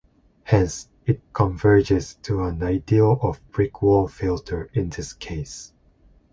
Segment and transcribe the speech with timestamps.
[0.45, 5.73] Hence, it converges to an ideal or brick-wall filter in this case.